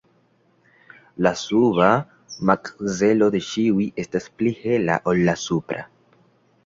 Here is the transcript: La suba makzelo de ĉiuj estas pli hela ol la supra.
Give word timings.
La 1.25 1.33
suba 1.41 1.89
makzelo 2.51 3.29
de 3.37 3.43
ĉiuj 3.51 3.87
estas 4.05 4.27
pli 4.41 4.55
hela 4.65 4.97
ol 5.13 5.23
la 5.29 5.37
supra. 5.47 5.87